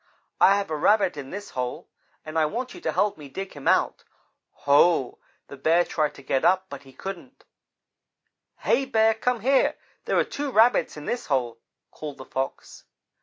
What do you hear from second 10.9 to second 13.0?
in this hole,' called the Fox.